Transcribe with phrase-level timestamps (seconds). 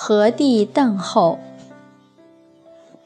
[0.00, 1.40] 和帝邓后，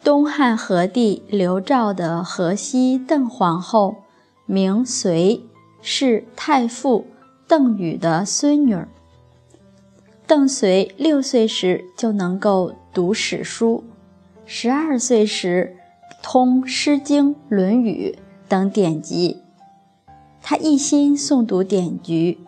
[0.05, 3.97] 东汉和帝刘肇的河西邓皇后，
[4.45, 5.41] 名随，
[5.81, 7.07] 是太傅
[7.49, 8.77] 邓禹的孙女。
[10.27, 13.83] 邓绥六岁时就能够读史书，
[14.45, 15.75] 十二岁时
[16.23, 19.39] 通《诗经》《论语》等典籍。
[20.43, 22.39] 他一心诵读典籍，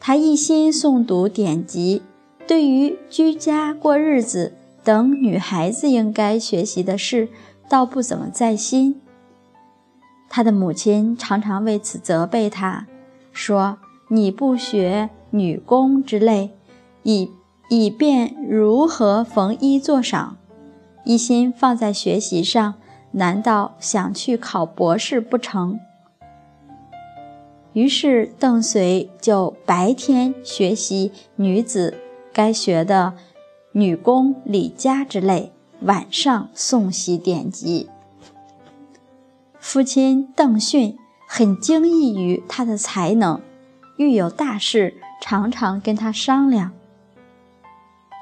[0.00, 2.02] 他一心诵读典籍，
[2.48, 7.28] 对于居家过日子等女孩子应该学习的事，
[7.68, 9.02] 倒不怎么在心。
[10.30, 12.86] 他的母亲常常为此责备他，
[13.32, 13.76] 说
[14.08, 16.52] ：“你不学女工之类，
[17.02, 17.30] 以
[17.68, 20.30] 以便如何缝衣做裳，
[21.04, 22.76] 一心放在学习上，
[23.10, 25.78] 难道想去考博士不成？”
[27.74, 31.94] 于是邓绥就白天学习女子
[32.32, 33.14] 该学的
[33.72, 37.88] 女工、李家之类，晚上诵习典籍。
[39.58, 43.40] 父亲邓训很惊异于他的才能，
[43.96, 46.72] 遇有大事常常跟他商量。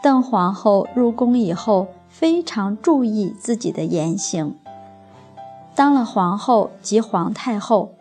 [0.03, 4.57] 邓皇后入宫以后，非常注意自己的言行。
[5.75, 7.93] 当了皇后及皇太后。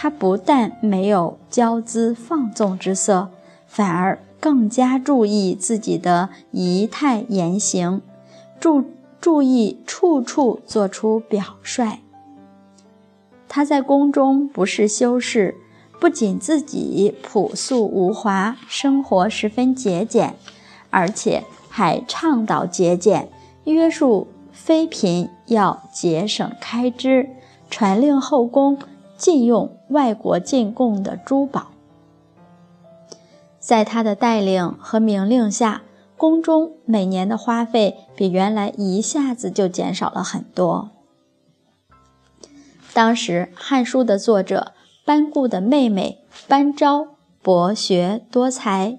[0.00, 3.30] 她不但没有骄姿放纵之色，
[3.66, 8.00] 反而更加注意自己的仪态言行，
[8.60, 8.84] 注
[9.20, 11.98] 注意处处做出表率。
[13.48, 15.56] 他在宫中不是修饰，
[16.00, 20.34] 不仅自己朴素无华，生活十分节俭，
[20.90, 23.28] 而且还倡导节俭，
[23.64, 27.30] 约束妃嫔要节省开支，
[27.70, 28.78] 传令后宫。
[29.16, 31.72] 禁用外国进贡的珠宝。
[33.60, 35.82] 在他的带领和明令下，
[36.16, 40.90] 宫中每年的花费比原来一下子就减少了很多。
[42.92, 44.72] 当时《汉书》的作者
[45.04, 47.08] 班固的妹妹班昭
[47.42, 48.98] 博学多才，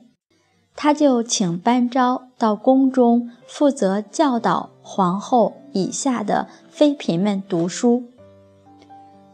[0.75, 8.03] 他就请班昭到宫中负责教导皇后以下的妃嫔们读书。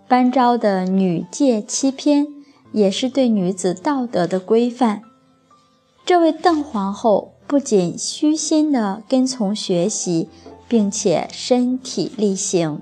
[0.08, 2.26] 班昭的《女诫七篇》
[2.72, 5.02] 也是对女子道德的规范。
[6.06, 10.30] 这位邓皇后不仅虚心地跟从学习，
[10.68, 12.82] 并且身体力行。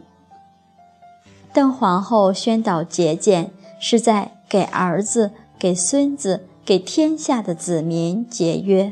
[1.53, 8.91] 邓皇后宣导节俭，是在给儿子、给孙子、给天下的子民节约，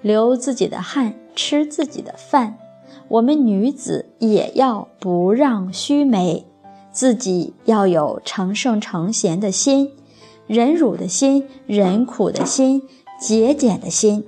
[0.00, 2.58] 流自己的汗，吃自己的饭。
[3.06, 6.44] 我们女子也要不让须眉，
[6.90, 9.92] 自己要有成圣成贤的心，
[10.46, 12.82] 忍辱的心，忍苦的心，
[13.18, 14.26] 节俭的心，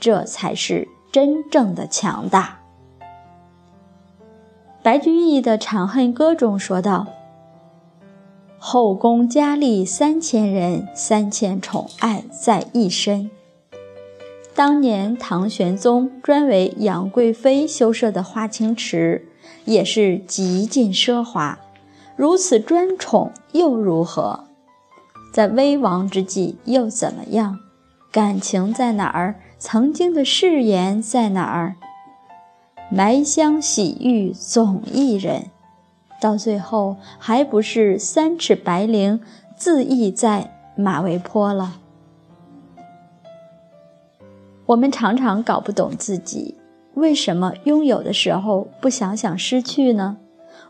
[0.00, 2.60] 这才是真正的强大。
[4.82, 7.06] 白居易的《长恨歌》中说道
[8.58, 13.30] ：“后宫佳丽三千人，三千宠爱在一身。”
[14.54, 19.28] 当年唐玄宗专为杨贵妃修设的花清池，
[19.64, 21.58] 也是极尽奢华。
[22.16, 24.44] 如此专宠又如何？
[25.32, 27.58] 在危亡之际又怎么样？
[28.10, 29.36] 感情在哪儿？
[29.58, 31.76] 曾经的誓言在哪儿？
[32.90, 35.50] 埋香洗浴总一人，
[36.20, 39.20] 到最后还不是三尺白绫
[39.54, 41.74] 自缢在马嵬坡了？
[44.66, 46.56] 我们常常搞不懂自己
[46.94, 50.16] 为什么拥有的时候不想想失去呢？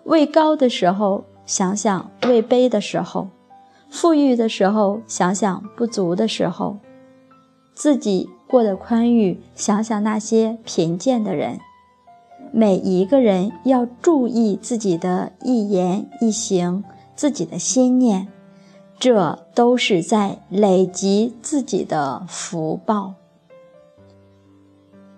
[0.04, 3.28] 位高的时候想想位卑的时候，
[3.90, 6.78] 富裕的时候想想不足的时候，
[7.74, 11.58] 自己过得宽裕，想想那些贫贱的人。
[12.52, 16.82] 每一个人要注意自己的一言一行，
[17.14, 18.28] 自己的心念，
[18.98, 23.14] 这都是在累积自己的福报。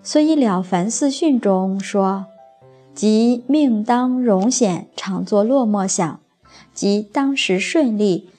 [0.03, 2.25] 所以，《了凡四训》中说
[2.93, 6.19] ：“即命当荣显，常作落寞想；
[6.73, 8.29] 即当时顺利，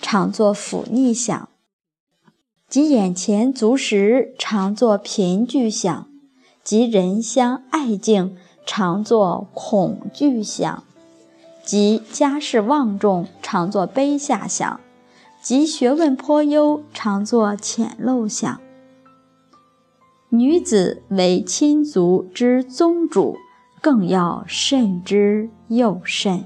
[0.00, 1.48] 常作抚逆想；
[2.68, 6.06] 即眼前足食，常作贫惧想；
[6.64, 8.36] 即人相爱敬，
[8.66, 10.82] 常作恐惧想；
[11.64, 14.80] 即家事望重，常作卑下想；
[15.42, 18.60] 即学问颇优，常作浅陋想。”
[20.30, 23.36] 女子为亲族之宗主，
[23.80, 26.44] 更要慎之又慎。